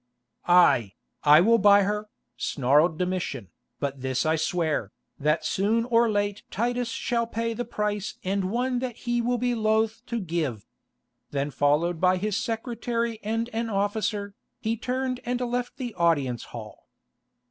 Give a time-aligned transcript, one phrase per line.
[0.47, 6.41] "Aye, I will buy her," snarled Domitian, "but this I swear, that soon or late
[6.49, 10.65] Titus shall pay the price and one that he will be loth to give."
[11.29, 16.87] Then followed by his secretary and an officer, he turned and left the audience hall.